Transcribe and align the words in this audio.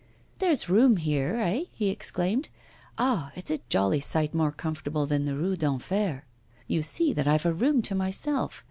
'There's 0.39 0.67
room 0.67 0.97
here, 0.97 1.37
eh?' 1.39 1.65
he 1.73 1.89
exclaimed. 1.89 2.49
'Ah! 2.97 3.31
it's 3.35 3.51
a 3.51 3.59
jolly 3.69 3.99
sight 3.99 4.33
more 4.33 4.51
comfortable 4.51 5.05
than 5.05 5.25
the 5.25 5.35
Rue 5.35 5.55
d'Enfer. 5.55 6.23
You 6.65 6.81
see 6.81 7.13
that 7.13 7.27
I've 7.27 7.45
a 7.45 7.53
room 7.53 7.83
to 7.83 7.93
myself. 7.93 8.59